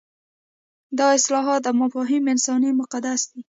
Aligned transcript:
دا 0.97 1.05
اصطلاحات 1.17 1.61
او 1.69 1.75
مفاهیم 1.81 2.23
انساني 2.33 2.67
او 2.71 2.77
مقدس 2.81 3.21
دي. 3.31 3.41